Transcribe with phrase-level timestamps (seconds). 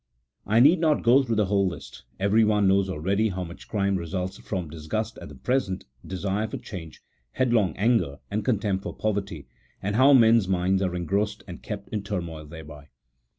[0.47, 4.39] I need not go through the whole list, everyone knows already how much crime results
[4.39, 9.45] from dis gust at the present— desire for change, headlong anger, and contempt for poverty—
[9.83, 12.89] and how men's minds are engrossed and kept in turmoil thereby.